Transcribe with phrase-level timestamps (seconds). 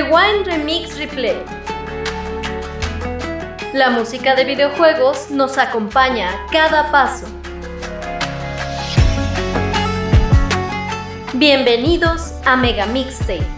[0.00, 1.42] Rewind Remix Replay.
[3.72, 7.26] La música de videojuegos nos acompaña a cada paso.
[11.34, 13.57] Bienvenidos a Mega Mixtape.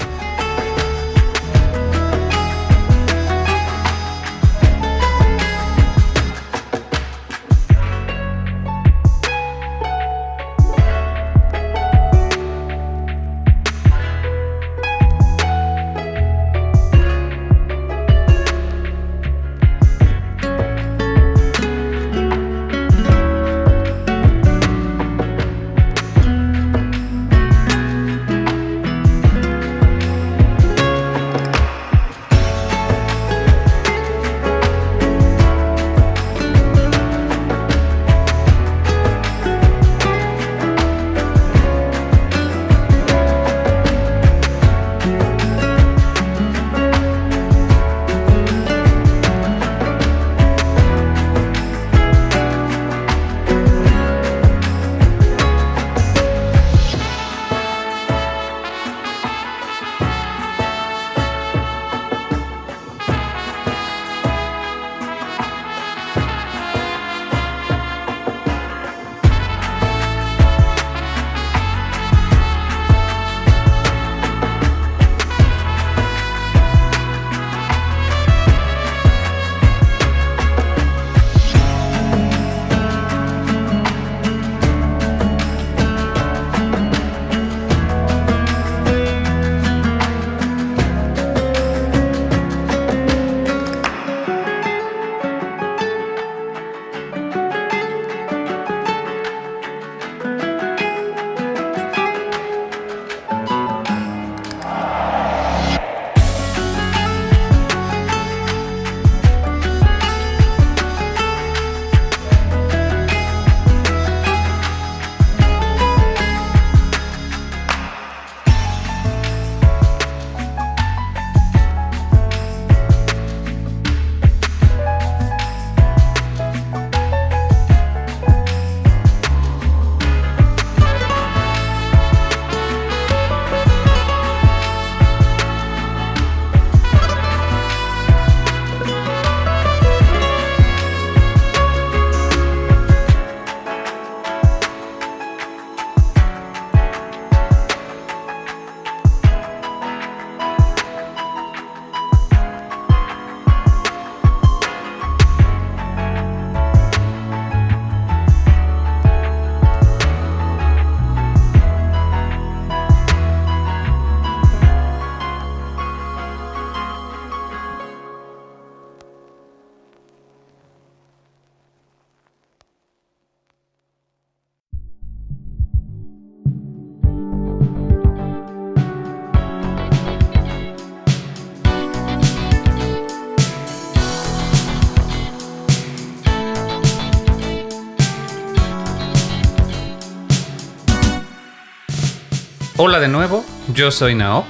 [192.82, 194.46] Hola de nuevo, yo soy Naop.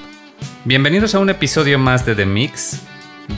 [0.64, 2.80] Bienvenidos a un episodio más de The Mix.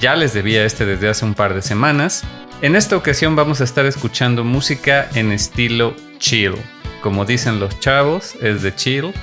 [0.01, 2.25] Ya les debía este desde hace un par de semanas.
[2.61, 6.57] En esta ocasión vamos a estar escuchando música en estilo chill.
[7.01, 9.15] Como dicen los chavos, es de chill.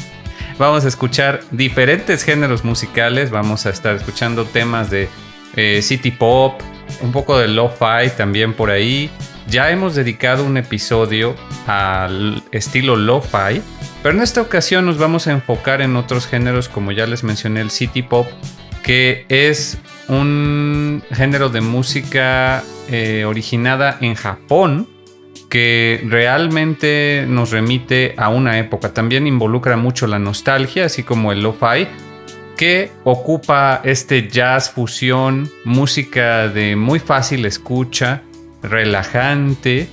[0.58, 3.30] vamos a escuchar diferentes géneros musicales.
[3.30, 5.08] Vamos a estar escuchando temas de
[5.54, 6.60] eh, city pop,
[7.00, 9.10] un poco de lo-fi también por ahí.
[9.48, 11.34] Ya hemos dedicado un episodio
[11.66, 13.62] al estilo lo-fi
[14.06, 17.60] pero en esta ocasión nos vamos a enfocar en otros géneros, como ya les mencioné,
[17.60, 18.28] el city pop,
[18.84, 24.88] que es un género de música eh, originada en Japón,
[25.50, 28.94] que realmente nos remite a una época.
[28.94, 31.88] También involucra mucho la nostalgia, así como el lo-fi,
[32.56, 38.22] que ocupa este jazz fusión, música de muy fácil escucha,
[38.62, 39.88] relajante,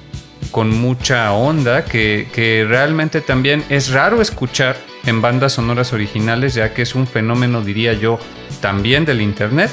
[0.51, 6.81] con mucha onda que, realmente también es raro escuchar en bandas sonoras originales, ya que
[6.81, 8.19] es un fenómeno, diría yo,
[8.61, 9.71] también del Internet.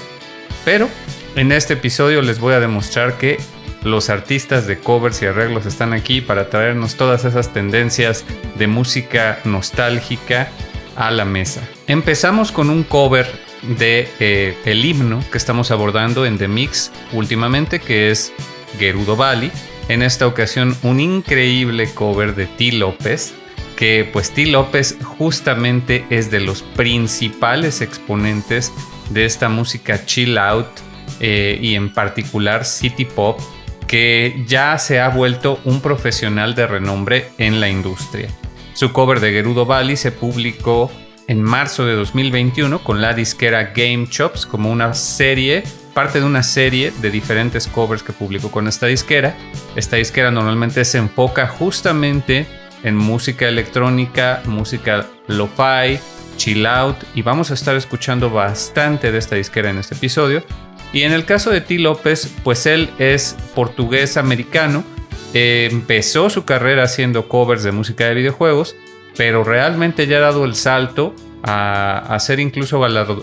[0.64, 0.88] Pero
[1.36, 3.38] en este episodio les voy a demostrar que
[3.82, 8.24] los artistas de covers y arreglos están aquí para traernos todas esas tendencias
[8.56, 10.48] de música nostálgica
[10.96, 11.62] a la mesa.
[11.86, 13.26] Empezamos con un cover
[13.62, 18.32] de eh, el himno que estamos abordando en The Mix últimamente, que es
[18.78, 19.50] Gerudo Valley
[19.90, 22.72] en esta ocasión un increíble cover de T.
[22.72, 23.34] López
[23.76, 24.46] que pues T.
[24.46, 28.72] López justamente es de los principales exponentes
[29.08, 30.68] de esta música chill out
[31.18, 33.40] eh, y en particular city pop
[33.88, 38.28] que ya se ha vuelto un profesional de renombre en la industria.
[38.74, 40.92] Su cover de Gerudo Valley se publicó
[41.26, 46.42] en marzo de 2021 con la disquera Game Chops como una serie, parte de una
[46.42, 49.36] serie de diferentes covers que publicó con esta disquera.
[49.76, 52.46] Esta disquera normalmente se enfoca justamente
[52.82, 55.98] en música electrónica, música lo-fi,
[56.36, 60.42] chill out y vamos a estar escuchando bastante de esta disquera en este episodio.
[60.92, 61.78] Y en el caso de T.
[61.78, 64.82] López, pues él es portugués americano,
[65.34, 68.74] empezó su carrera haciendo covers de música de videojuegos,
[69.16, 72.80] pero realmente ya ha dado el salto a, ser incluso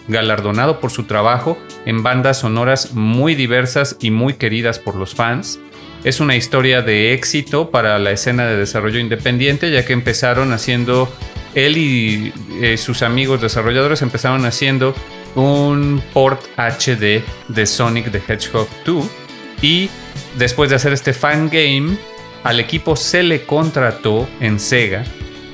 [0.08, 5.60] galardonado por su trabajo en bandas sonoras muy diversas y muy queridas por los fans.
[6.04, 11.12] Es una historia de éxito para la escena de desarrollo independiente, ya que empezaron haciendo,
[11.54, 14.96] él y eh, sus amigos desarrolladores empezaron haciendo
[15.36, 19.06] un port HD de Sonic the Hedgehog 2
[19.62, 19.90] y
[20.38, 21.98] después de hacer este fan game,
[22.44, 25.04] al equipo se le contrató en Sega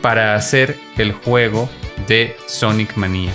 [0.01, 1.69] para hacer el juego
[2.07, 3.31] de Sonic Mania.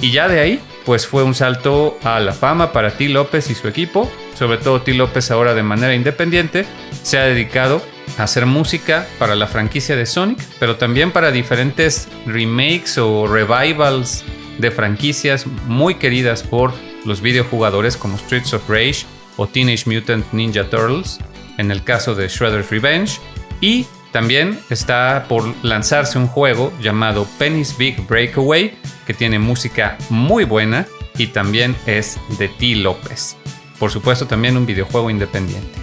[0.00, 3.08] Y ya de ahí, pues fue un salto a la fama para T.
[3.08, 4.94] López y su equipo sobre todo T.
[4.94, 6.64] López ahora de manera independiente,
[7.02, 7.82] se ha dedicado
[8.16, 14.24] a hacer música para la franquicia de Sonic, pero también para diferentes remakes o revivals
[14.58, 16.72] de franquicias muy queridas por
[17.04, 19.06] los videojugadores como Streets of Rage
[19.36, 21.18] o Teenage Mutant Ninja Turtles,
[21.58, 23.18] en el caso de Shredder's Revenge,
[23.60, 28.76] y también está por lanzarse un juego llamado Penny's Big Breakaway,
[29.06, 32.76] que tiene música muy buena y también es de T.
[32.76, 33.36] López
[33.78, 35.78] por supuesto también un videojuego independiente.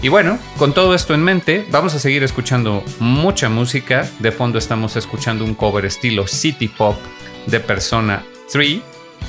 [0.00, 4.08] Y bueno, con todo esto en mente, vamos a seguir escuchando mucha música.
[4.18, 6.96] De fondo estamos escuchando un cover estilo City Pop
[7.46, 8.80] de Persona 3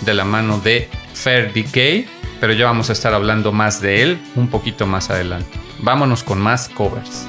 [0.02, 2.08] de la mano de Fair Decay,
[2.40, 5.60] pero ya vamos a estar hablando más de él un poquito más adelante.
[5.80, 7.28] Vámonos con más covers.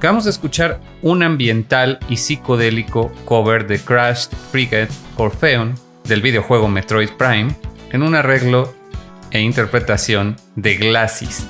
[0.00, 4.88] Acabamos de escuchar un ambiental y psicodélico cover de Crashed Frigate
[5.18, 7.54] Orpheon del videojuego Metroid Prime
[7.92, 8.74] en un arreglo
[9.30, 11.46] e interpretación de Glassis.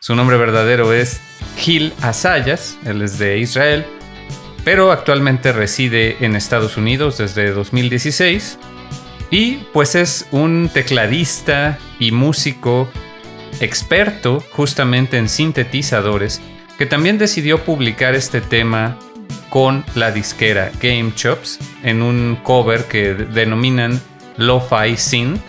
[0.00, 1.20] Su nombre verdadero es
[1.58, 3.86] Gil Asayas, él es de Israel,
[4.64, 8.58] pero actualmente reside en Estados Unidos desde 2016
[9.30, 12.88] y pues es un tecladista y músico
[13.60, 16.42] experto justamente en sintetizadores
[16.78, 18.98] que también decidió publicar este tema
[19.48, 24.00] con la disquera Game Chops en un cover que denominan
[24.36, 25.40] Lo-Fi Synth,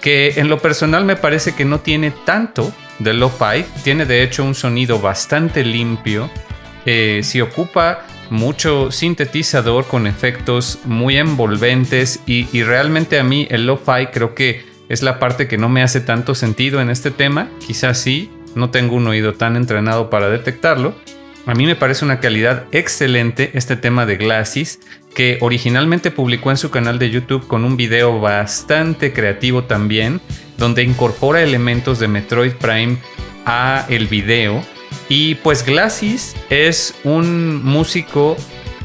[0.00, 4.44] que en lo personal me parece que no tiene tanto de Lo-Fi, tiene de hecho
[4.44, 6.30] un sonido bastante limpio,
[6.84, 13.66] eh, se ocupa mucho sintetizador con efectos muy envolventes y, y realmente a mí el
[13.66, 17.48] Lo-Fi creo que es la parte que no me hace tanto sentido en este tema,
[17.66, 20.94] quizás sí, no tengo un oído tan entrenado para detectarlo.
[21.46, 24.80] A mí me parece una calidad excelente este tema de Glasses,
[25.14, 30.20] que originalmente publicó en su canal de YouTube con un video bastante creativo también,
[30.56, 32.96] donde incorpora elementos de Metroid Prime
[33.44, 34.64] a el video.
[35.08, 38.36] Y pues Glasses es un músico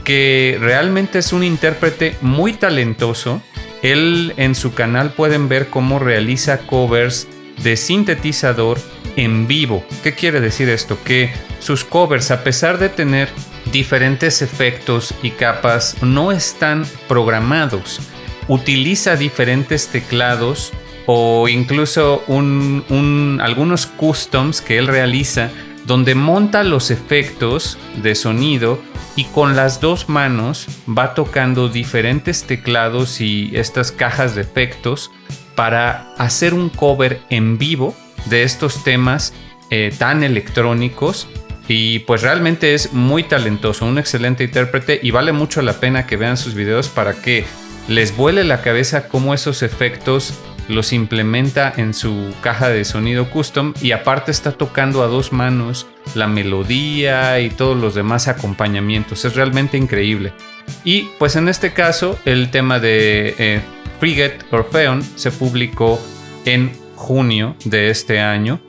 [0.03, 3.41] que realmente es un intérprete muy talentoso.
[3.83, 7.27] Él en su canal pueden ver cómo realiza covers
[7.63, 8.79] de sintetizador
[9.15, 9.83] en vivo.
[10.03, 10.97] ¿Qué quiere decir esto?
[11.03, 13.29] Que sus covers, a pesar de tener
[13.71, 17.99] diferentes efectos y capas, no están programados.
[18.47, 20.71] Utiliza diferentes teclados
[21.05, 22.23] o incluso
[23.39, 25.49] algunos customs que él realiza
[25.85, 28.79] donde monta los efectos de sonido
[29.15, 35.11] y con las dos manos va tocando diferentes teclados y estas cajas de efectos
[35.55, 39.33] para hacer un cover en vivo de estos temas
[39.69, 41.27] eh, tan electrónicos
[41.67, 46.17] y pues realmente es muy talentoso, un excelente intérprete y vale mucho la pena que
[46.17, 47.45] vean sus videos para que
[47.87, 50.33] les vuele la cabeza cómo esos efectos
[50.67, 55.87] los implementa en su caja de sonido custom y aparte está tocando a dos manos
[56.15, 59.25] la melodía y todos los demás acompañamientos.
[59.25, 60.31] Es realmente increíble.
[60.83, 63.61] Y pues en este caso el tema de eh,
[63.99, 65.99] Frigate Orpheon se publicó
[66.45, 68.59] en junio de este año.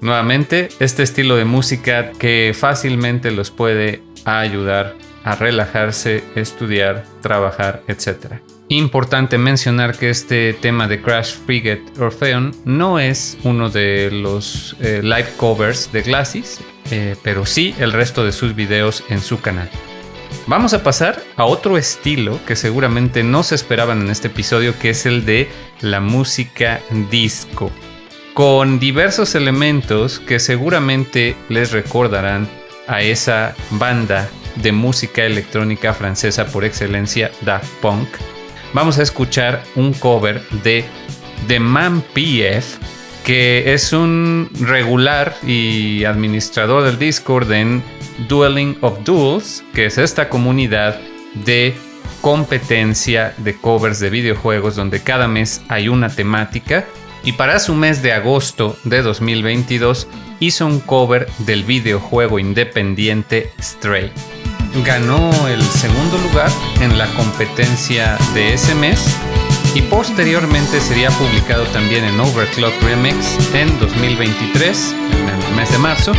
[0.00, 4.94] Nuevamente, este estilo de música que fácilmente los puede ayudar
[5.24, 8.40] a relajarse, estudiar, trabajar, etc.
[8.68, 15.00] Importante mencionar que este tema de Crash Frigate Orpheon no es uno de los eh,
[15.02, 19.70] live covers de Glasses, eh, pero sí el resto de sus videos en su canal.
[20.48, 24.88] Vamos a pasar a otro estilo que seguramente no se esperaban en este episodio, que
[24.88, 25.46] es el de
[25.82, 27.70] la música disco,
[28.32, 32.48] con diversos elementos que seguramente les recordarán
[32.86, 38.08] a esa banda de música electrónica francesa por excelencia, Daft Punk.
[38.72, 40.82] Vamos a escuchar un cover de
[41.46, 42.78] The Man PF,
[43.22, 47.82] que es un regular y administrador del Discord en
[48.26, 50.98] Dueling of Duels, que es esta comunidad
[51.44, 51.74] de
[52.20, 56.84] competencia de covers de videojuegos donde cada mes hay una temática.
[57.24, 60.08] Y para su mes de agosto de 2022
[60.40, 64.12] hizo un cover del videojuego independiente Stray.
[64.84, 69.16] Ganó el segundo lugar en la competencia de ese mes
[69.74, 76.12] y posteriormente sería publicado también en Overclock Remix en 2023, en el mes de marzo,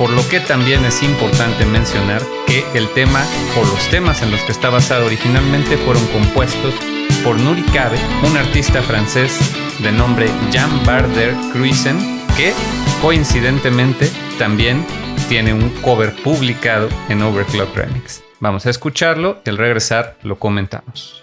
[0.00, 3.22] por lo que también es importante mencionar que el tema
[3.54, 6.74] o los temas en los que está basado originalmente fueron compuestos
[7.22, 9.38] por Nuri Cabe, un artista francés
[9.78, 11.98] de nombre Jean Barder Cruisen,
[12.34, 12.54] que
[13.02, 14.86] coincidentemente también
[15.28, 18.24] tiene un cover publicado en Overclock Remix.
[18.40, 21.22] Vamos a escucharlo y al regresar lo comentamos.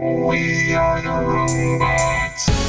[0.00, 2.59] We are the robots.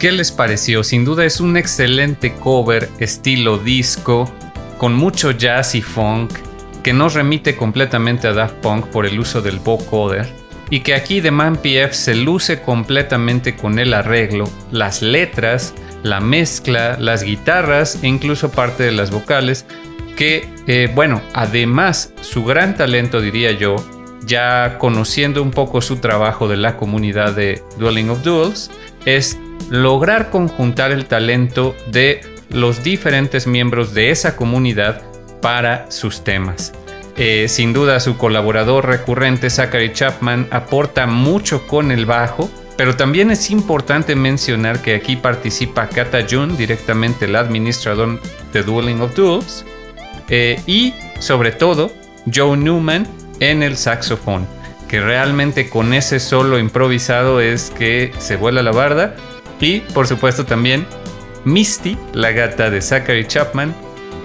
[0.00, 0.82] ¿Qué les pareció?
[0.82, 4.32] Sin duda es un excelente cover estilo disco,
[4.78, 6.32] con mucho jazz y funk,
[6.82, 10.26] que nos remite completamente a Daft Punk por el uso del vocoder,
[10.70, 16.20] y que aquí The Man PF se luce completamente con el arreglo, las letras, la
[16.20, 19.66] mezcla, las guitarras e incluso parte de las vocales,
[20.16, 23.76] que, eh, bueno, además su gran talento, diría yo,
[24.24, 28.70] ya conociendo un poco su trabajo de la comunidad de Dueling of Duels,
[29.04, 29.38] es
[29.70, 35.02] lograr conjuntar el talento de los diferentes miembros de esa comunidad
[35.40, 36.72] para sus temas.
[37.16, 43.30] Eh, sin duda su colaborador recurrente Zachary Chapman aporta mucho con el bajo, pero también
[43.30, 48.20] es importante mencionar que aquí participa Kata Jun, directamente el administrador
[48.52, 49.64] de Dueling of Duels,
[50.28, 51.92] eh, y sobre todo
[52.32, 53.06] Joe Newman
[53.38, 54.46] en el saxofón,
[54.88, 59.14] que realmente con ese solo improvisado es que se vuela la barda,
[59.60, 60.86] y por supuesto también
[61.44, 63.74] Misty, la gata de Zachary Chapman,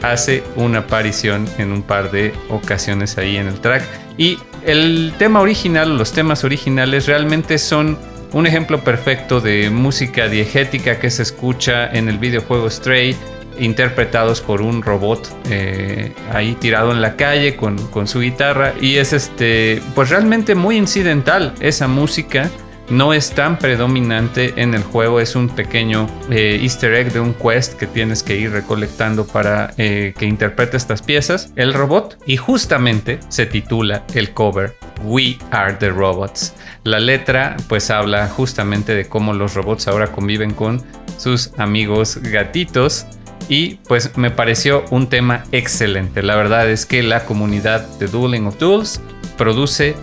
[0.02, 3.84] hace una aparición en un par de ocasiones ahí en el track.
[4.17, 7.98] Y el tema original, los temas originales realmente son
[8.34, 13.15] un ejemplo perfecto de música diegética que se escucha en el videojuego Stray,
[13.58, 18.74] interpretados por un robot eh, ahí tirado en la calle con, con su guitarra.
[18.82, 22.50] Y es este, pues realmente muy incidental esa música
[22.89, 27.34] no es tan predominante en el juego, es un pequeño eh, easter egg de un
[27.34, 32.38] quest que tienes que ir recolectando para eh, que interprete estas piezas, el robot, y
[32.38, 36.54] justamente se titula el cover We Are the Robots.
[36.84, 40.82] La letra pues habla justamente de cómo los robots ahora conviven con
[41.17, 43.06] sus amigos gatitos.
[43.48, 46.24] Y pues me pareció un tema excelente.
[46.24, 49.02] La verdad es que la comunidad de Dueling of Duels
[49.38, 49.95] produce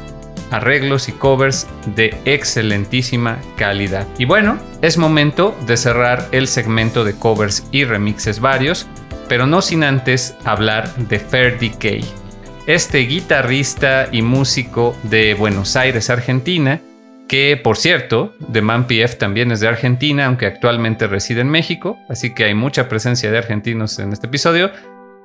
[0.53, 4.07] arreglos y covers de excelentísima calidad.
[4.19, 8.87] Y bueno, es momento de cerrar el segmento de covers y remixes varios,
[9.29, 12.05] pero no sin antes hablar de Fair Decay.
[12.67, 16.81] Este guitarrista y músico de Buenos Aires, Argentina,
[17.29, 21.99] que por cierto, The Man PF también es de Argentina, aunque actualmente reside en México,
[22.09, 24.71] así que hay mucha presencia de argentinos en este episodio,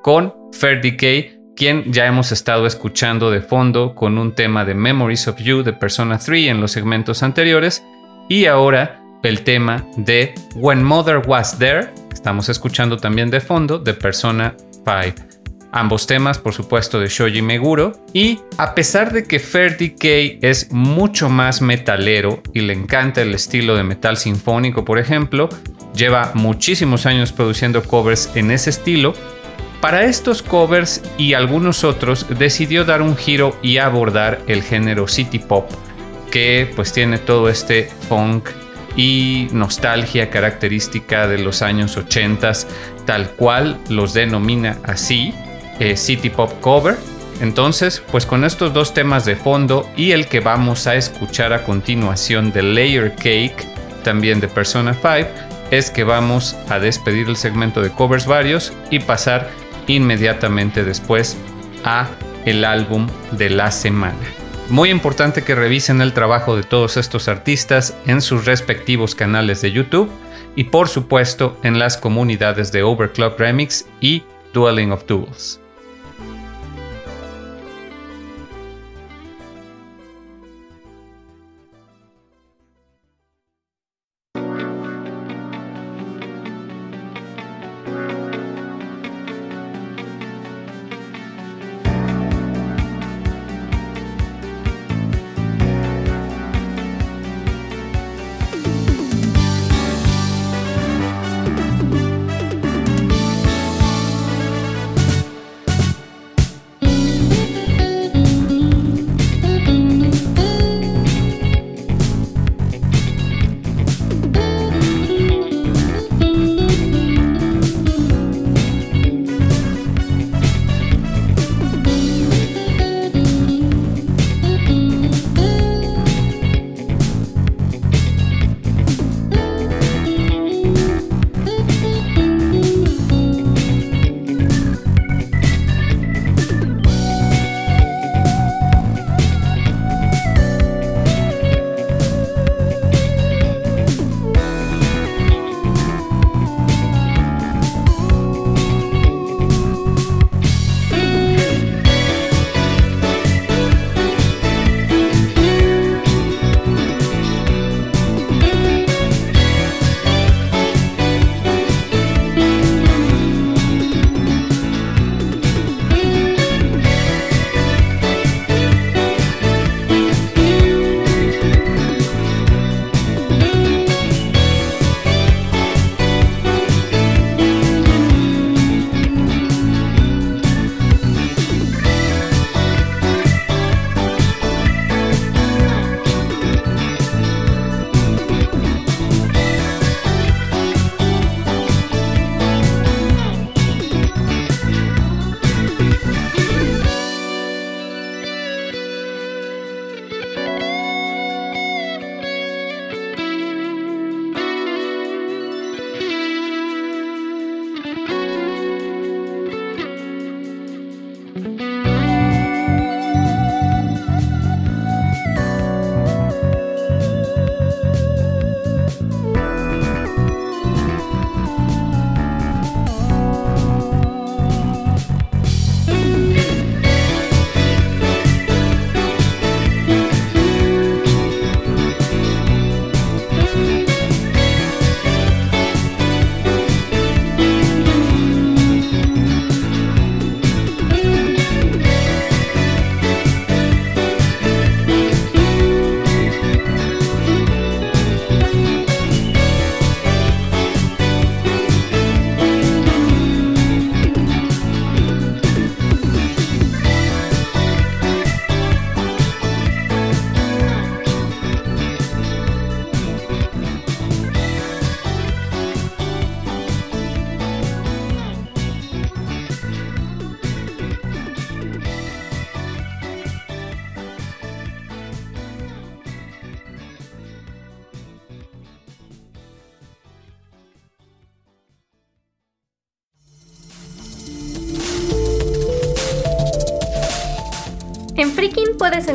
[0.02, 5.28] con Fair Decay quien ya hemos estado escuchando de fondo con un tema de Memories
[5.28, 7.84] of You de Persona 3 en los segmentos anteriores,
[8.30, 13.96] y ahora el tema de When Mother Was There, estamos escuchando también de fondo de
[13.96, 15.28] Persona 5.
[15.72, 17.92] Ambos temas, por supuesto, de Shoji Meguro.
[18.14, 23.34] Y a pesar de que Fair Decay es mucho más metalero y le encanta el
[23.34, 25.50] estilo de metal sinfónico, por ejemplo,
[25.94, 29.14] lleva muchísimos años produciendo covers en ese estilo,
[29.82, 35.40] para estos covers y algunos otros decidió dar un giro y abordar el género city
[35.40, 35.70] pop,
[36.32, 38.50] que pues tiene todo este funk
[38.96, 42.52] y nostalgia característica de los años 80,
[43.06, 45.34] tal cual los denomina así,
[45.80, 46.98] eh, city pop cover.
[47.40, 51.64] Entonces, pues con estos dos temas de fondo y el que vamos a escuchar a
[51.64, 53.64] continuación de Layer Cake,
[54.04, 55.30] también de Persona 5,
[55.70, 59.52] es que vamos a despedir el segmento de covers varios y pasar
[59.88, 61.38] inmediatamente después
[61.84, 62.08] a
[62.46, 64.18] el álbum de la semana.
[64.70, 69.72] Muy importante que revisen el trabajo de todos estos artistas en sus respectivos canales de
[69.72, 70.12] YouTube
[70.56, 74.24] y por supuesto en las comunidades de Overclock Remix y
[74.54, 75.62] Dueling of Duels.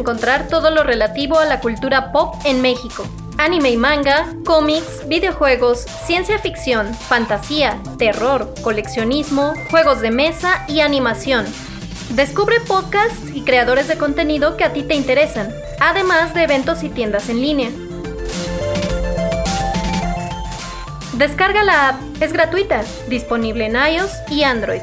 [0.02, 3.06] Encontrar todo lo relativo a la cultura pop en México.
[3.38, 11.46] Anime y manga, cómics, videojuegos, ciencia ficción, fantasía, terror, coleccionismo, juegos de mesa y animación.
[12.10, 16.88] Descubre podcasts y creadores de contenido que a ti te interesan, además de eventos y
[16.88, 17.70] tiendas en línea.
[21.12, 24.82] Descarga la app, es gratuita, disponible en iOS y Android.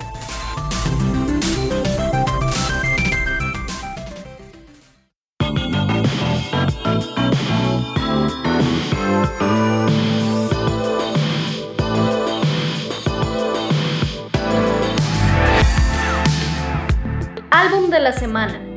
[18.09, 18.68] La semana.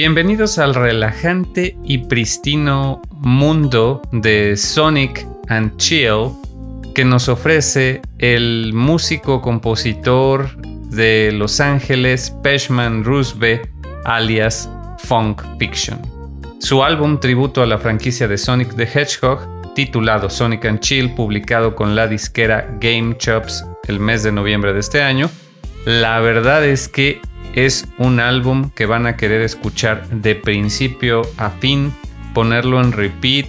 [0.00, 6.30] Bienvenidos al relajante y pristino mundo de Sonic and Chill
[6.94, 10.56] que nos ofrece el músico compositor
[10.90, 13.60] de Los Ángeles, Peshman Rusbe,
[14.04, 16.00] alias Funk Fiction.
[16.60, 21.74] Su álbum tributo a la franquicia de Sonic the Hedgehog, titulado Sonic and Chill, publicado
[21.74, 25.28] con la disquera Game Chops el mes de noviembre de este año,
[25.86, 27.20] la verdad es que
[27.66, 31.92] es un álbum que van a querer escuchar de principio a fin,
[32.32, 33.48] ponerlo en repeat.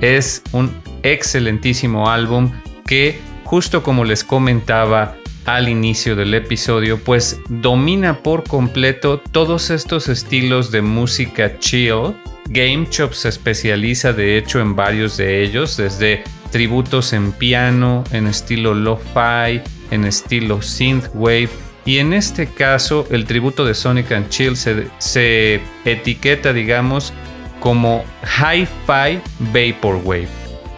[0.00, 2.52] Es un excelentísimo álbum
[2.86, 10.08] que, justo como les comentaba al inicio del episodio, pues domina por completo todos estos
[10.08, 12.16] estilos de música chill.
[12.48, 18.26] Game Chop se especializa de hecho en varios de ellos, desde tributos en piano, en
[18.26, 21.50] estilo lo-fi, en estilo synthwave,
[21.90, 27.12] y en este caso, el tributo de Sonic and Chill se, etiqueta, digamos,
[27.58, 29.18] como Hi-Fi
[29.52, 30.28] Vaporwave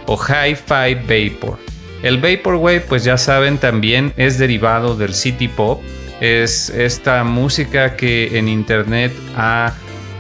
[0.07, 1.59] o Hi-Fi Vapor.
[2.03, 5.83] El Vaporwave, pues ya saben, también es derivado del City Pop.
[6.23, 9.75] Es esta música que en internet ha,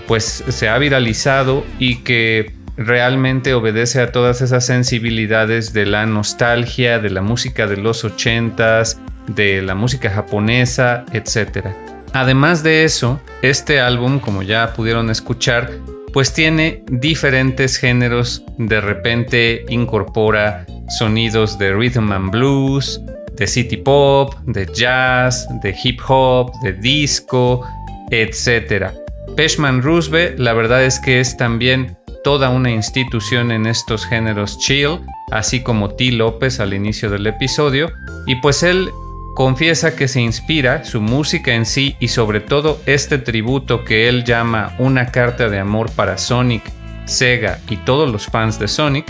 [0.06, 6.98] pues, se ha viralizado y que realmente obedece a todas esas sensibilidades de la nostalgia,
[6.98, 11.66] de la música de los ochentas, de la música japonesa, etc.
[12.12, 15.70] Además de eso, este álbum, como ya pudieron escuchar,
[16.12, 20.66] pues tiene diferentes géneros, de repente incorpora
[20.98, 23.00] sonidos de rhythm and blues,
[23.36, 27.66] de city pop, de jazz, de hip hop, de disco,
[28.10, 28.88] etc.
[29.36, 35.00] Peshman Rusbe, la verdad es que es también toda una institución en estos géneros chill,
[35.30, 36.12] así como T.
[36.12, 37.90] López al inicio del episodio,
[38.26, 38.90] y pues él
[39.34, 44.24] confiesa que se inspira su música en sí y sobre todo este tributo que él
[44.24, 46.62] llama una carta de amor para Sonic,
[47.06, 49.06] Sega y todos los fans de Sonic,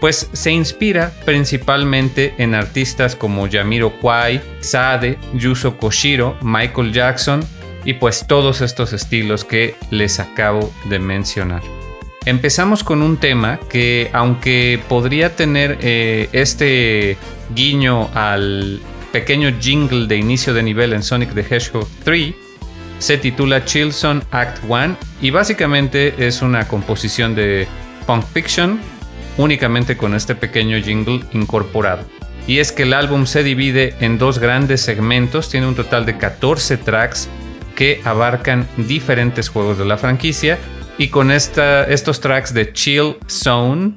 [0.00, 7.40] pues se inspira principalmente en artistas como Yamiro Kwai, Sade, Yuzo Koshiro, Michael Jackson
[7.84, 11.62] y pues todos estos estilos que les acabo de mencionar.
[12.24, 17.16] Empezamos con un tema que aunque podría tener eh, este
[17.54, 18.80] guiño al
[19.20, 22.34] pequeño jingle de inicio de nivel en Sonic the Hedgehog 3
[22.98, 27.66] se titula Chilson Act 1 y básicamente es una composición de
[28.06, 28.78] Punk Fiction
[29.38, 32.04] únicamente con este pequeño jingle incorporado.
[32.46, 36.18] Y es que el álbum se divide en dos grandes segmentos, tiene un total de
[36.18, 37.30] 14 tracks
[37.74, 40.58] que abarcan diferentes juegos de la franquicia
[40.98, 43.94] y con esta, estos tracks de Chill Zone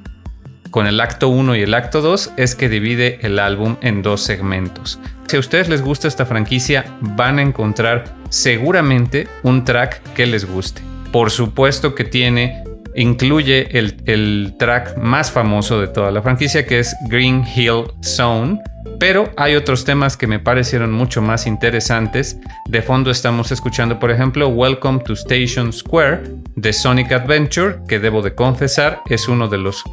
[0.70, 4.22] con el acto 1 y el acto 2 es que divide el álbum en dos
[4.22, 5.00] segmentos.
[5.26, 10.44] Si a ustedes les gusta esta franquicia, van a encontrar seguramente un track que les
[10.44, 10.82] guste.
[11.12, 16.80] Por supuesto que tiene incluye el, el track más famoso de toda la franquicia, que
[16.80, 18.60] es Green Hill Zone.
[18.98, 22.38] Pero hay otros temas que me parecieron mucho más interesantes.
[22.66, 26.22] De fondo estamos escuchando, por ejemplo, Welcome to Station Square
[26.56, 29.84] de Sonic Adventure, que debo de confesar es uno de los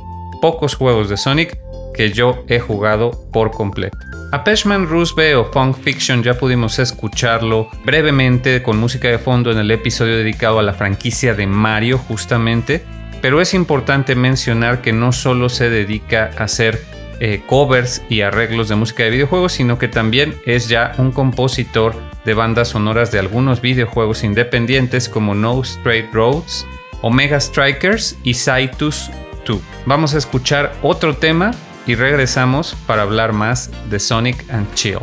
[0.42, 1.58] pocos juegos de Sonic
[1.94, 3.98] que yo he jugado por completo.
[4.32, 9.58] A Peshman Rusbe o Funk Fiction ya pudimos escucharlo brevemente con música de fondo en
[9.58, 12.84] el episodio dedicado a la franquicia de Mario justamente,
[13.22, 16.84] pero es importante mencionar que no solo se dedica a hacer
[17.20, 21.96] eh, covers y arreglos de música de videojuegos, sino que también es ya un compositor
[22.26, 26.68] de bandas sonoras de algunos videojuegos independientes como No Straight Roads,
[27.02, 29.10] Omega Strikers y Saitus
[29.48, 29.60] 2.
[29.86, 31.52] Vamos a escuchar otro tema
[31.88, 35.00] y regresamos para hablar más de Sonic and Chill.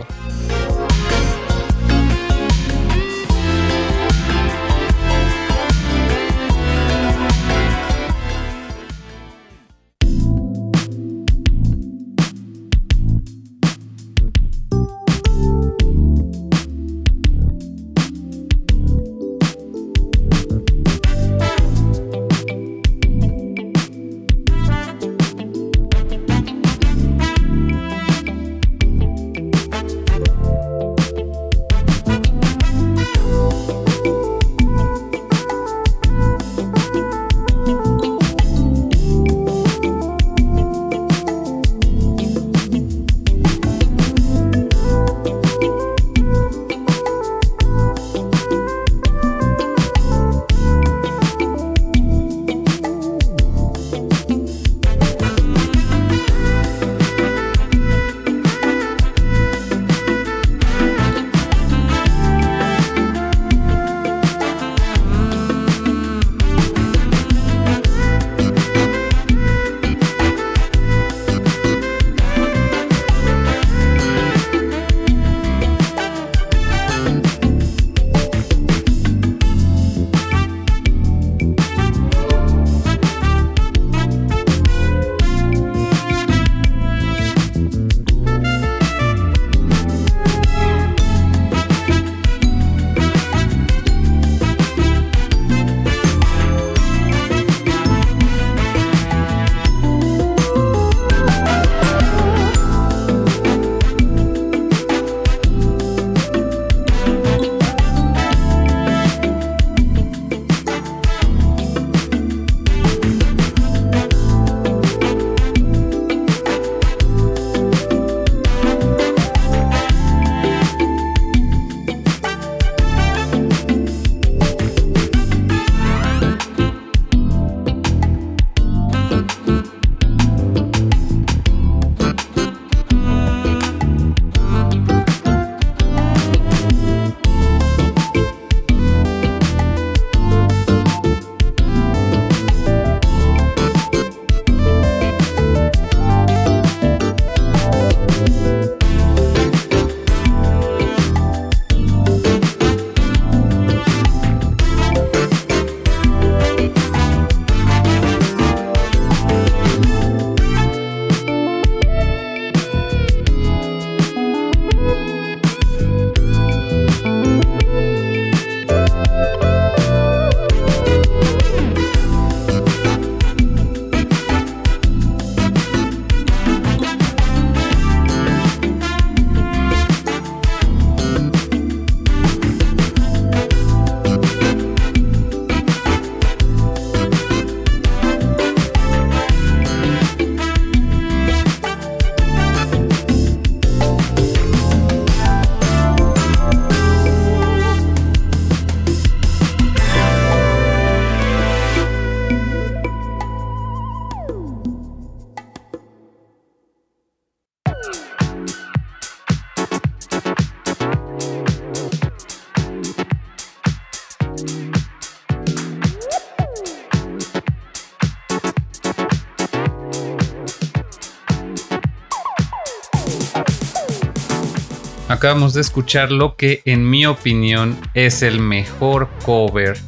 [225.24, 229.78] Acabamos de escuchar lo que en mi opinión es el mejor cover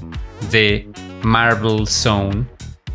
[0.51, 0.89] de
[1.20, 2.47] Marble Zone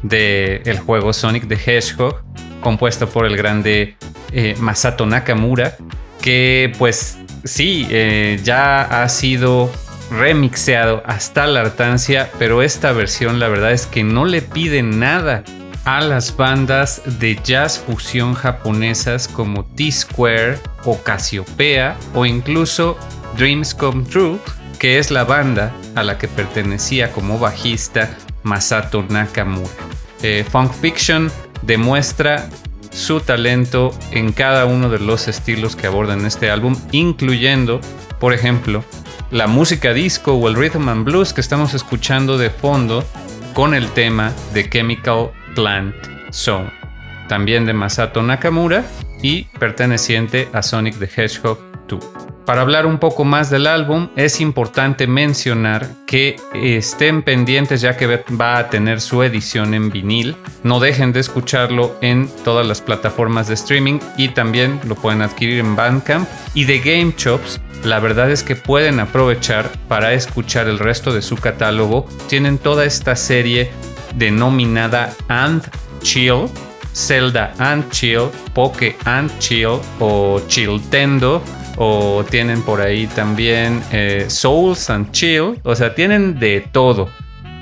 [0.02, 2.24] del juego Sonic the Hedgehog,
[2.60, 3.96] compuesto por el grande
[4.32, 5.78] eh, Masato Nakamura,
[6.20, 9.70] que pues sí, eh, ya ha sido
[10.10, 15.44] remixeado hasta la hartancia, pero esta versión la verdad es que no le pide nada
[15.86, 22.97] a las bandas de jazz fusión japonesas como T-Square o Cassiopeia o incluso
[23.38, 24.38] Dreams Come True,
[24.79, 29.69] que es la banda a la que pertenecía como bajista Masato Nakamura.
[30.21, 31.32] Eh, Funk Fiction
[31.63, 32.49] demuestra
[32.91, 37.79] su talento en cada uno de los estilos que abordan este álbum, incluyendo,
[38.19, 38.84] por ejemplo,
[39.32, 43.03] la música disco o el rhythm and blues que estamos escuchando de fondo
[43.53, 45.95] con el tema de Chemical Plant
[46.32, 46.72] Zone,
[47.28, 48.84] también de Masato Nakamura
[49.22, 52.32] y perteneciente a Sonic the Hedgehog 2.
[52.45, 58.08] Para hablar un poco más del álbum, es importante mencionar que estén pendientes ya que
[58.08, 60.36] va a tener su edición en vinil.
[60.64, 65.60] No dejen de escucharlo en todas las plataformas de streaming y también lo pueden adquirir
[65.60, 66.28] en Bandcamp.
[66.56, 71.22] Y de Game Chops, la verdad es que pueden aprovechar para escuchar el resto de
[71.22, 72.08] su catálogo.
[72.28, 73.72] Tienen toda esta serie
[74.16, 75.64] denominada And
[76.01, 76.49] Chill,
[76.93, 81.41] Zelda and Chill, Poke and Chill o Chiltendo
[81.78, 85.59] o tienen por ahí también eh, Souls and Chill.
[85.64, 87.09] O sea, tienen de todo.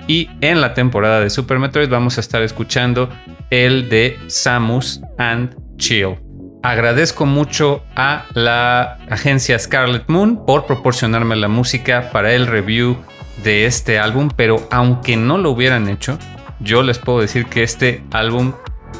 [0.07, 3.09] Y en la temporada de Super Metroid vamos a estar escuchando
[3.49, 6.15] el de Samus and Chill.
[6.63, 12.97] Agradezco mucho a la agencia Scarlet Moon por proporcionarme la música para el review
[13.43, 16.17] de este álbum, pero aunque no lo hubieran hecho,
[16.59, 18.53] yo les puedo decir que este álbum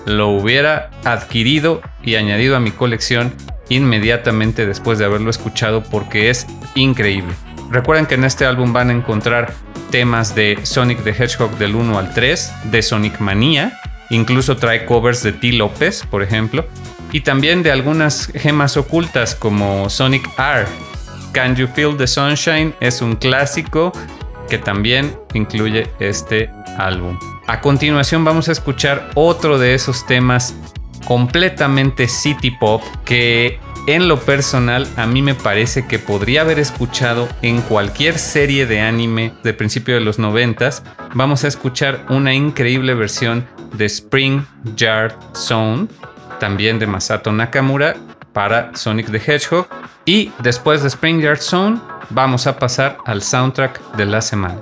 [0.06, 3.34] lo hubiera adquirido y añadido a mi colección
[3.70, 7.34] inmediatamente después de haberlo escuchado porque es increíble.
[7.72, 9.54] Recuerden que en este álbum van a encontrar
[9.92, 13.80] temas de Sonic the Hedgehog del 1 al 3, de Sonic Manía,
[14.10, 15.52] incluso trae covers de T.
[15.54, 16.66] López, por ejemplo,
[17.12, 20.66] y también de algunas gemas ocultas como Sonic R.
[21.32, 23.92] Can You Feel the Sunshine es un clásico
[24.50, 26.50] que también incluye este
[26.80, 27.18] álbum.
[27.48, 30.56] A continuación vamos a escuchar otro de esos temas
[31.06, 37.28] completamente city pop que en lo personal a mí me parece que podría haber escuchado
[37.42, 40.84] en cualquier serie de anime de principio de los noventas.
[41.16, 44.44] Vamos a escuchar una increíble versión de Spring
[44.76, 45.88] Yard Zone,
[46.40, 47.96] también de Masato Nakamura
[48.34, 49.68] para Sonic the Hedgehog.
[50.06, 51.80] Y después de Spring Yard Zone
[52.12, 54.60] vamos a pasar al soundtrack de la semana.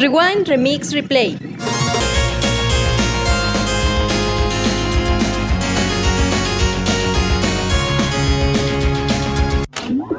[0.00, 1.36] Rewind, Remix, Replay.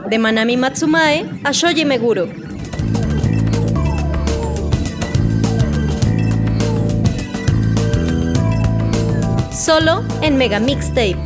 [0.07, 2.27] De Manami Matsumae a Shoji Meguro.
[9.51, 11.17] Solo en Mega Mixtape.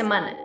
[0.00, 0.39] Semana.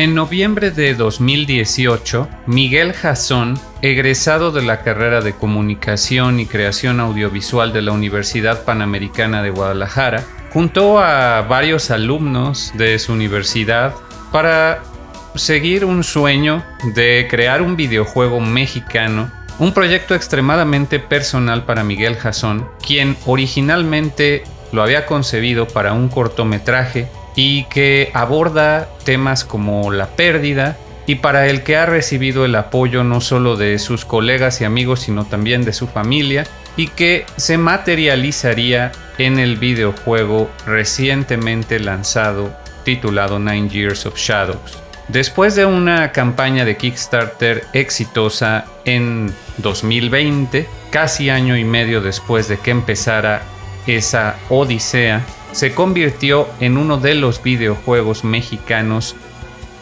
[0.00, 7.74] En noviembre de 2018, Miguel Jasón, egresado de la carrera de Comunicación y Creación Audiovisual
[7.74, 10.24] de la Universidad Panamericana de Guadalajara,
[10.54, 13.94] juntó a varios alumnos de su universidad
[14.32, 14.82] para
[15.34, 22.66] seguir un sueño de crear un videojuego mexicano, un proyecto extremadamente personal para Miguel Jasón,
[22.82, 30.76] quien originalmente lo había concebido para un cortometraje y que aborda temas como la pérdida
[31.06, 35.00] y para el que ha recibido el apoyo no solo de sus colegas y amigos
[35.00, 36.44] sino también de su familia
[36.76, 42.54] y que se materializaría en el videojuego recientemente lanzado
[42.84, 44.78] titulado Nine Years of Shadows.
[45.08, 52.58] Después de una campaña de Kickstarter exitosa en 2020, casi año y medio después de
[52.58, 53.42] que empezara
[53.86, 59.16] esa odisea, se convirtió en uno de los videojuegos mexicanos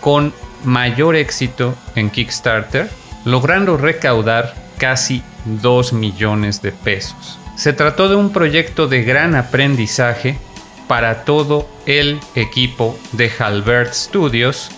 [0.00, 0.32] con
[0.64, 2.88] mayor éxito en Kickstarter,
[3.24, 7.38] logrando recaudar casi 2 millones de pesos.
[7.56, 10.38] Se trató de un proyecto de gran aprendizaje
[10.86, 14.70] para todo el equipo de Halbert Studios,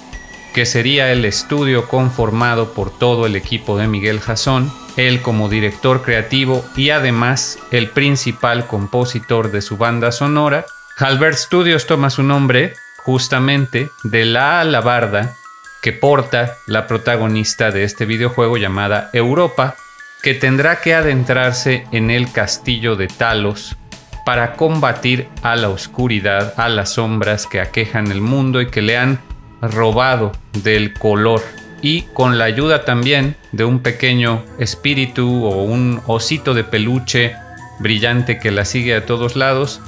[0.54, 6.02] que sería el estudio conformado por todo el equipo de Miguel Jasón, él como director
[6.02, 10.66] creativo y además el principal compositor de su banda sonora,
[11.00, 15.34] Halbert Studios toma su nombre justamente de la alabarda
[15.80, 19.76] que porta la protagonista de este videojuego llamada Europa,
[20.22, 23.78] que tendrá que adentrarse en el castillo de Talos
[24.26, 28.98] para combatir a la oscuridad, a las sombras que aquejan el mundo y que le
[28.98, 29.20] han
[29.62, 30.32] robado
[30.62, 31.40] del color.
[31.80, 37.34] Y con la ayuda también de un pequeño espíritu o un osito de peluche
[37.78, 39.80] brillante que la sigue a todos lados,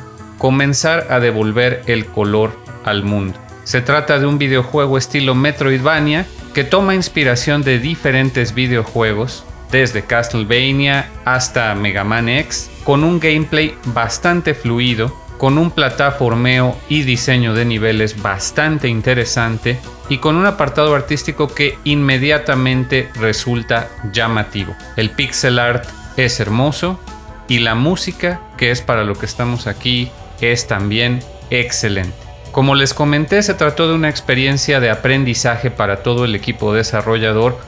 [0.43, 2.51] comenzar a devolver el color
[2.85, 3.39] al mundo.
[3.63, 11.09] Se trata de un videojuego estilo Metroidvania que toma inspiración de diferentes videojuegos, desde Castlevania
[11.25, 17.65] hasta Mega Man X, con un gameplay bastante fluido, con un plataformeo y diseño de
[17.65, 19.79] niveles bastante interesante
[20.09, 24.75] y con un apartado artístico que inmediatamente resulta llamativo.
[24.97, 25.85] El pixel art
[26.17, 26.99] es hermoso
[27.47, 30.11] y la música, que es para lo que estamos aquí,
[30.51, 31.21] es también
[31.51, 32.17] excelente.
[32.51, 37.59] Como les comenté, se trató de una experiencia de aprendizaje para todo el equipo desarrollador,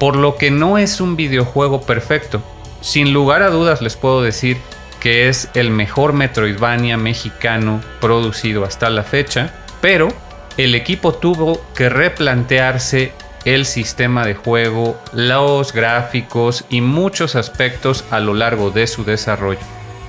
[0.00, 2.42] por lo que no es un videojuego perfecto.
[2.80, 4.58] Sin lugar a dudas les puedo decir
[5.00, 10.08] que es el mejor Metroidvania mexicano producido hasta la fecha, pero
[10.56, 13.12] el equipo tuvo que replantearse
[13.44, 19.60] el sistema de juego, los gráficos y muchos aspectos a lo largo de su desarrollo.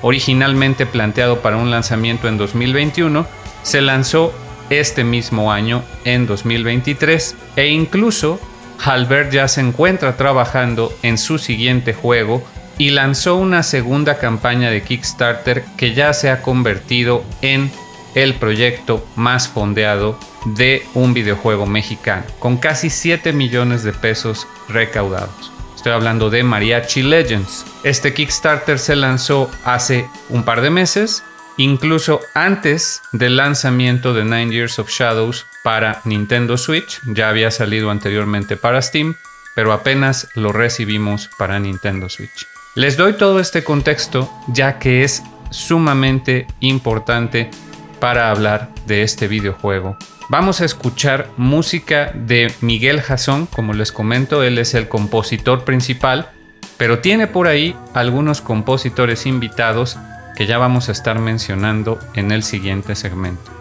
[0.07, 3.25] Originalmente planteado para un lanzamiento en 2021,
[3.63, 4.35] se lanzó
[4.69, 8.39] este mismo año en 2023 e incluso
[8.83, 12.43] Halbert ya se encuentra trabajando en su siguiente juego
[12.77, 17.71] y lanzó una segunda campaña de Kickstarter que ya se ha convertido en
[18.13, 25.54] el proyecto más fondeado de un videojuego mexicano, con casi 7 millones de pesos recaudados.
[25.85, 27.63] Estoy hablando de Mariachi Legends.
[27.83, 31.21] Este Kickstarter se lanzó hace un par de meses
[31.57, 37.91] incluso antes del lanzamiento de Nine Years of Shadows para Nintendo Switch, ya había salido
[37.91, 39.13] anteriormente para Steam,
[39.53, 42.47] pero apenas lo recibimos para Nintendo Switch.
[42.73, 45.21] Les doy todo este contexto ya que es
[45.51, 47.51] sumamente importante
[47.99, 49.99] para hablar de este videojuego.
[50.27, 56.31] Vamos a escuchar música de Miguel Jason, como les comento, él es el compositor principal,
[56.77, 59.97] pero tiene por ahí algunos compositores invitados
[60.35, 63.51] que ya vamos a estar mencionando en el siguiente segmento.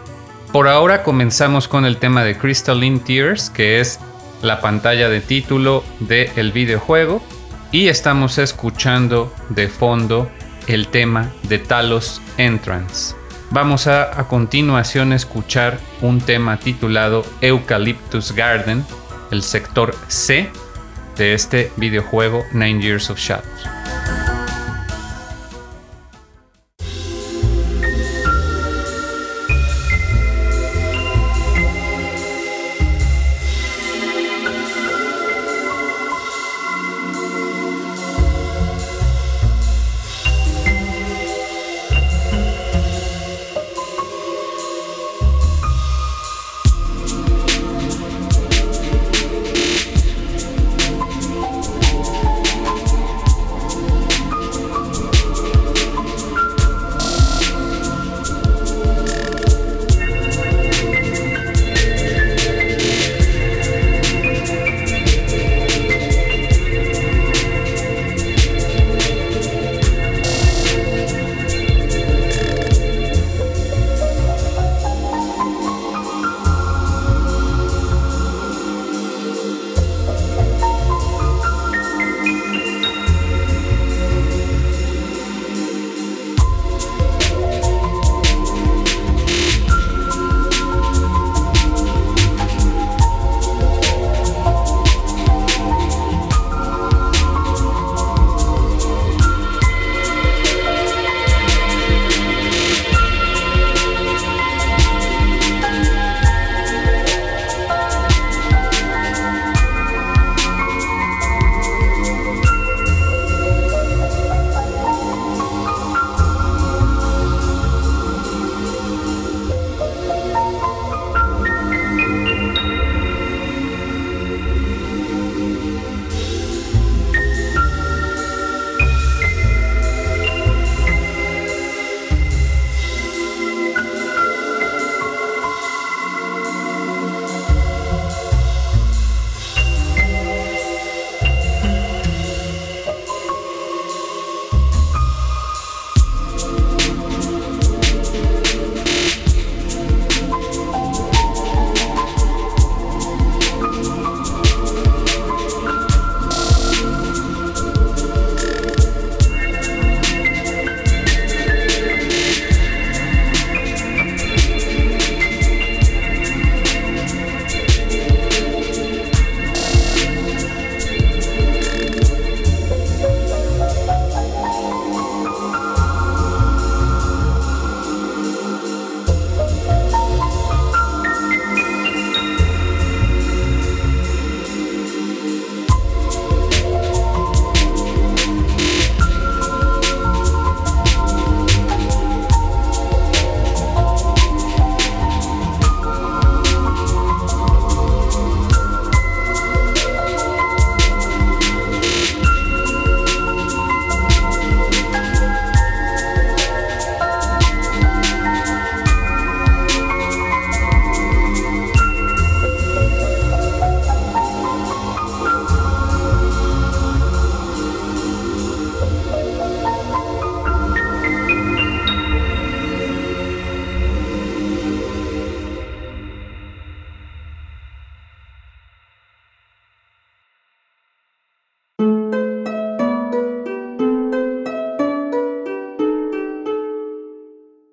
[0.51, 3.99] Por ahora comenzamos con el tema de Crystalline Tears, que es
[4.41, 7.21] la pantalla de título del videojuego,
[7.71, 10.31] y estamos escuchando de fondo
[10.65, 13.24] el tema de Talos Entrance.
[13.51, 18.85] Vamos a a continuación escuchar un tema titulado Eucalyptus Garden,
[19.31, 20.49] el sector C
[21.15, 23.74] de este videojuego Nine Years of Shadows.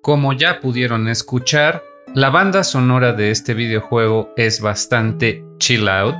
[0.03, 1.81] Como ya pudieron escuchar,
[2.13, 6.17] la banda sonora de este videojuego es bastante chill out.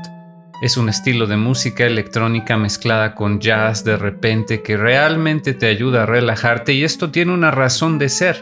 [0.62, 6.04] Es un estilo de música electrónica mezclada con jazz de repente que realmente te ayuda
[6.04, 8.42] a relajarte y esto tiene una razón de ser.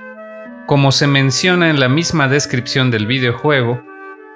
[0.67, 3.83] Como se menciona en la misma descripción del videojuego,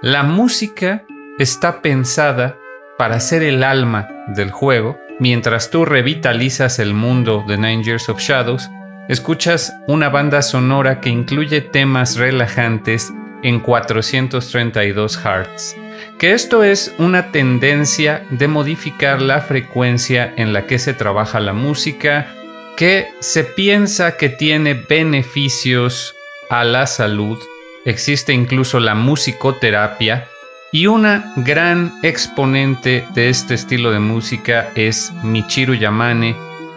[0.02, 1.06] la música
[1.38, 2.58] está pensada
[2.98, 8.20] para ser el alma del juego, mientras tú revitalizas el mundo de Nine Years of
[8.20, 8.68] Shadows
[9.08, 15.76] Escuchas una banda sonora que incluye temas relajantes en 432 Hz,
[16.18, 21.54] que esto es una tendencia de modificar la frecuencia en la que se trabaja la
[21.54, 22.34] música,
[22.78, 26.16] que se piensa que tiene beneficios
[26.50, 27.38] a la salud,
[27.86, 30.28] existe incluso la musicoterapia,
[30.72, 36.36] y una gran exponente de este estilo de música es Michiru Yamane,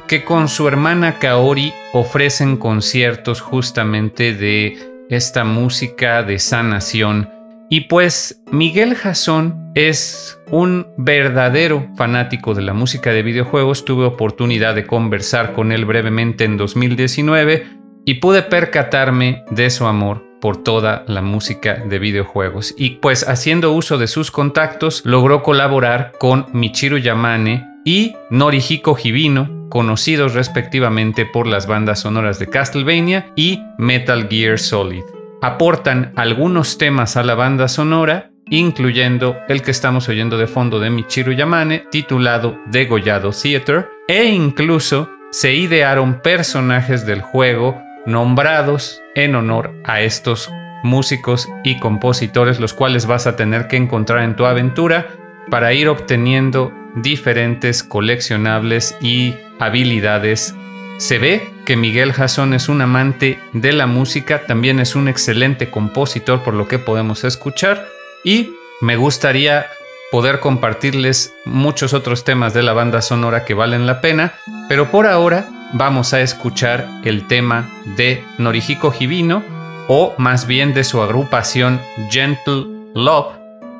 [0.08, 4.76] que con su hermana Kaori ofrecen conciertos justamente de
[5.10, 7.30] esta música de sanación.
[7.70, 13.84] Y pues Miguel Jasón es un verdadero fanático de la música de videojuegos.
[13.84, 17.66] Tuve oportunidad de conversar con él brevemente en 2019
[18.06, 22.74] y pude percatarme de su amor por toda la música de videojuegos.
[22.78, 29.58] Y pues haciendo uso de sus contactos logró colaborar con Michiru Yamane y Norihiko Hibino
[29.68, 35.04] conocidos respectivamente por las bandas sonoras de Castlevania y Metal Gear Solid.
[35.42, 40.90] Aportan algunos temas a la banda sonora, incluyendo el que estamos oyendo de fondo de
[40.90, 49.74] Michiru Yamane, titulado Degollado Theater, e incluso se idearon personajes del juego nombrados en honor
[49.84, 50.50] a estos
[50.82, 55.08] músicos y compositores, los cuales vas a tener que encontrar en tu aventura
[55.50, 60.54] para ir obteniendo diferentes coleccionables y habilidades.
[60.98, 65.70] Se ve que Miguel Jasón es un amante de la música, también es un excelente
[65.70, 67.86] compositor por lo que podemos escuchar
[68.24, 69.66] y me gustaría
[70.10, 74.34] poder compartirles muchos otros temas de la banda sonora que valen la pena,
[74.68, 79.42] pero por ahora vamos a escuchar el tema de Norihiko Hibino
[79.88, 81.80] o más bien de su agrupación
[82.10, 83.36] Gentle Love,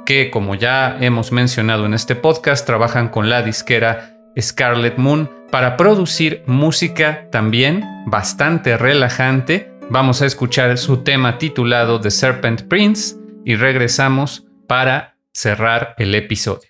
[0.08, 5.76] que como ya hemos mencionado en este podcast, trabajan con la disquera Scarlet Moon para
[5.76, 9.70] producir música también bastante relajante.
[9.90, 16.67] Vamos a escuchar su tema titulado The Serpent Prince y regresamos para cerrar el episodio.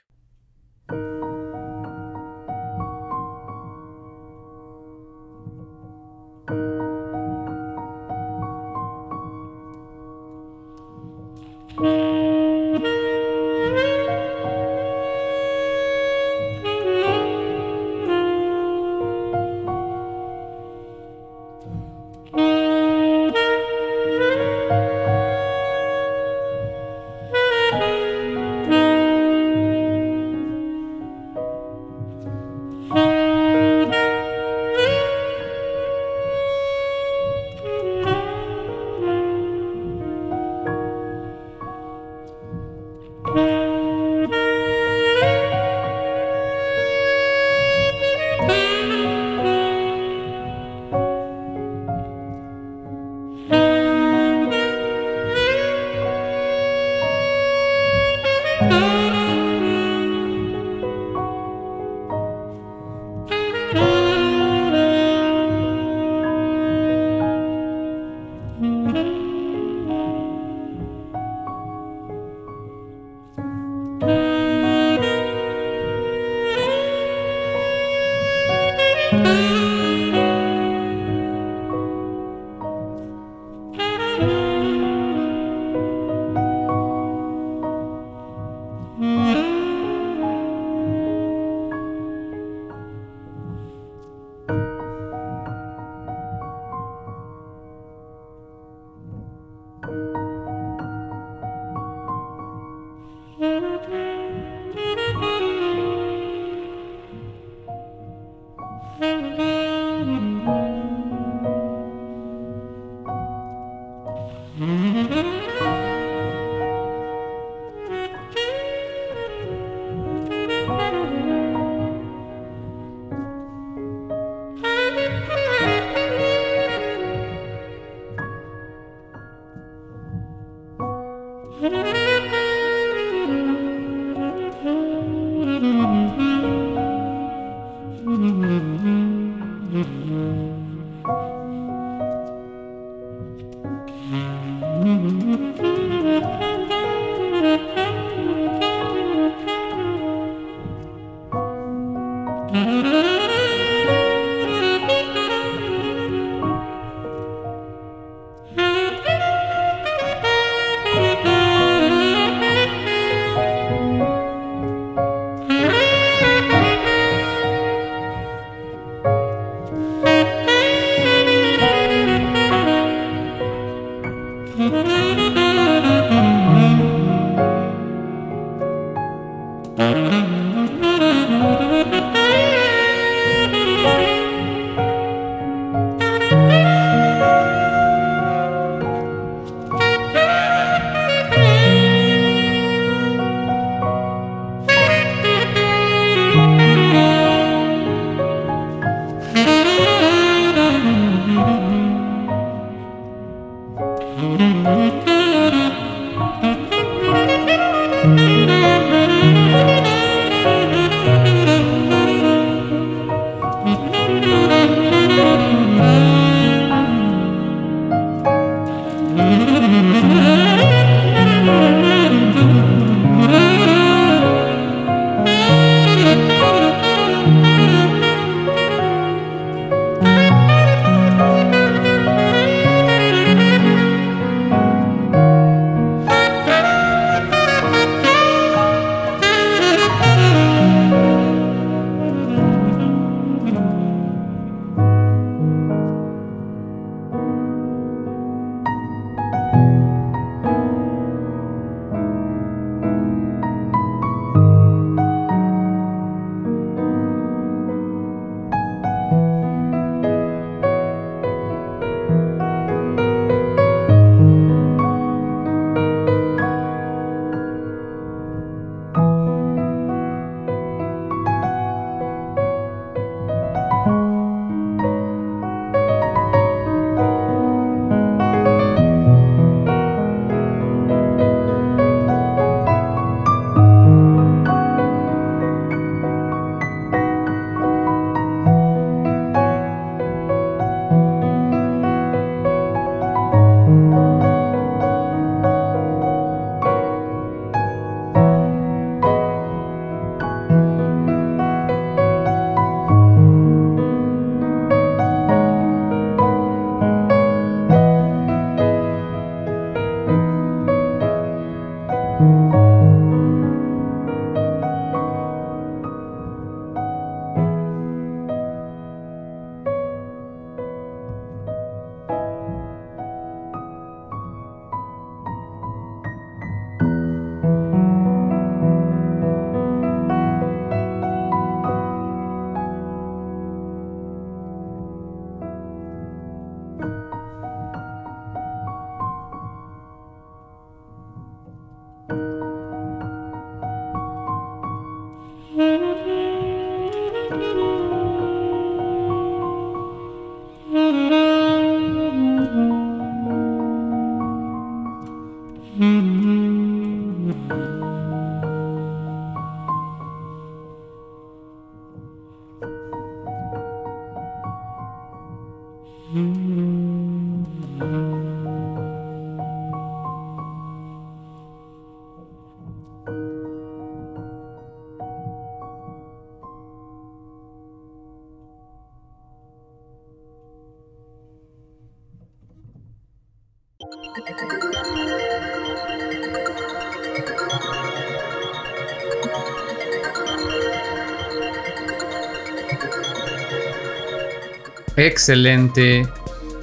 [394.99, 396.09] Excelente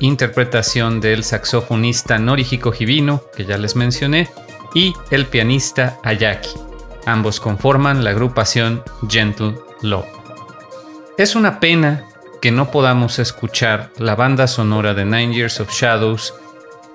[0.02, 4.30] interpretación del saxofonista Norihiko Hibino, que ya les mencioné,
[4.74, 6.50] y el pianista Ayaki.
[7.06, 10.06] Ambos conforman la agrupación Gentle Love.
[11.18, 12.10] Es una pena
[12.42, 16.34] que no podamos escuchar la banda sonora de Nine Years of Shadows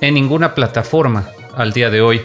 [0.02, 2.20] en ninguna plataforma al día de hoy.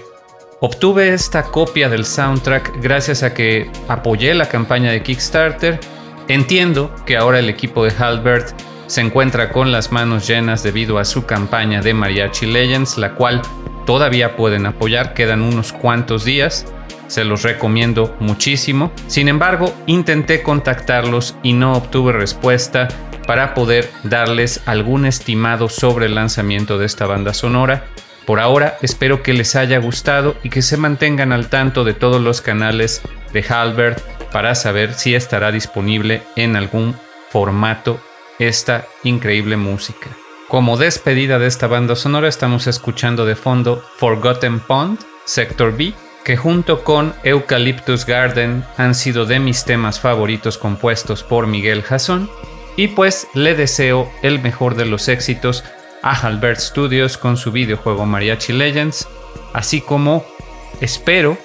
[0.60, 5.80] Obtuve esta copia del soundtrack gracias a que apoyé la campaña de Kickstarter.
[6.28, 11.06] Entiendo que ahora el equipo de Halbert se encuentra con las manos llenas debido a
[11.06, 13.42] su campaña de Mariachi Legends, la cual
[13.86, 16.66] todavía pueden apoyar, quedan unos cuantos días,
[17.08, 18.92] se los recomiendo muchísimo.
[19.08, 22.88] Sin embargo, intenté contactarlos y no obtuve respuesta
[23.28, 27.86] para poder darles algún estimado sobre el lanzamiento de esta banda sonora.
[28.26, 32.22] Por ahora espero que les haya gustado y que se mantengan al tanto de todos
[32.22, 33.02] los canales
[33.34, 34.00] de Halbert
[34.32, 36.96] para saber si estará disponible en algún
[37.30, 38.00] formato
[38.40, 40.10] esta increíble música.
[40.48, 46.38] Como despedida de esta banda sonora estamos escuchando de fondo Forgotten Pond, Sector B, que
[46.38, 52.30] junto con Eucalyptus Garden han sido de mis temas favoritos compuestos por Miguel Jason,
[52.76, 55.64] y pues le deseo el mejor de los éxitos
[56.02, 59.08] a Halbert Studios con su videojuego Mariachi Legends,
[59.54, 60.26] así como
[60.82, 61.38] espero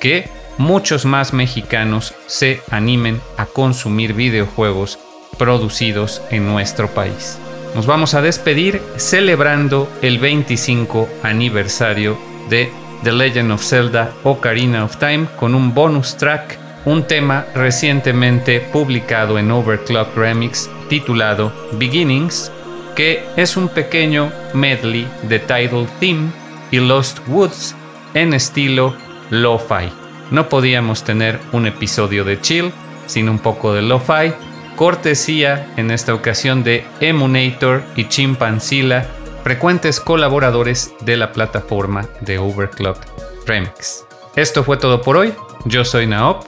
[0.00, 4.98] que muchos más mexicanos se animen a consumir videojuegos
[5.38, 7.38] producidos en nuestro país.
[7.74, 12.18] Nos vamos a despedir celebrando el 25 aniversario
[12.48, 12.70] de
[13.04, 19.38] The Legend of Zelda Ocarina of Time con un bonus track, un tema recientemente publicado
[19.38, 22.50] en Overclock Remix titulado Beginnings,
[22.96, 26.30] que es un pequeño medley de Tidal Theme
[26.70, 27.76] y Lost Woods
[28.14, 28.96] en estilo
[29.30, 29.92] lo-fi.
[30.30, 32.72] no podíamos tener un episodio de chill
[33.06, 34.32] sin un poco de lo-fi,
[34.78, 39.08] cortesía en esta ocasión de Emunator y Chimpanzilla,
[39.42, 42.98] frecuentes colaboradores de la plataforma de Overclock
[43.44, 44.06] Remix.
[44.36, 46.44] Esto fue todo por hoy, yo soy Naop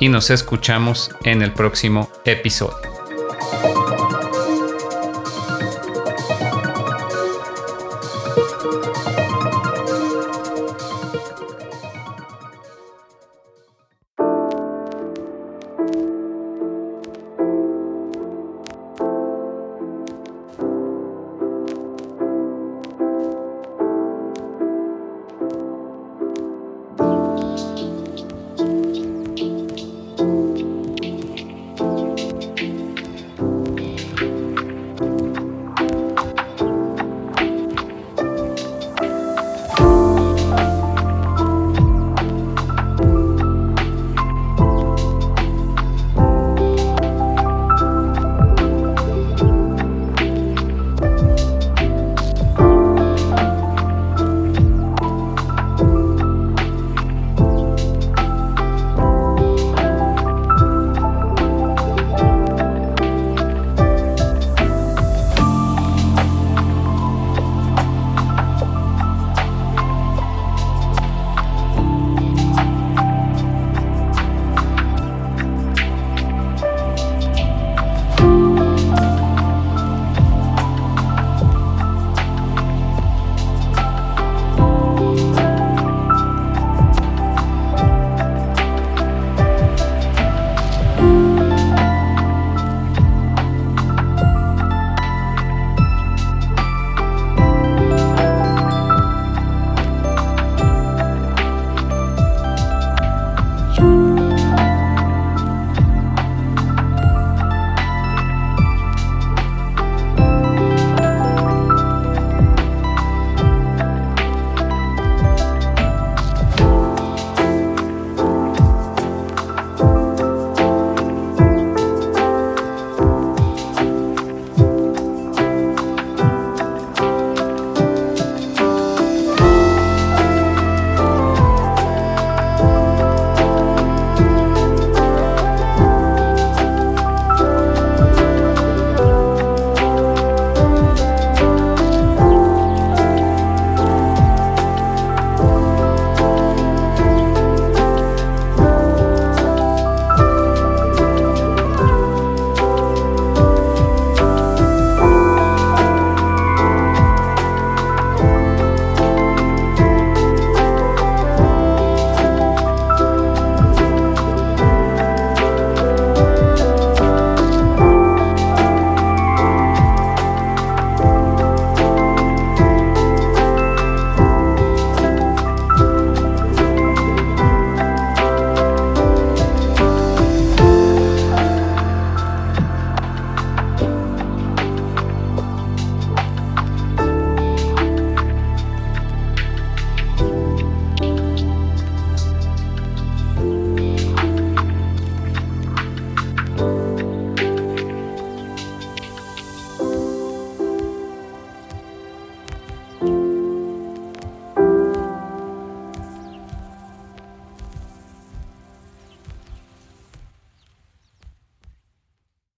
[0.00, 2.91] y nos escuchamos en el próximo episodio.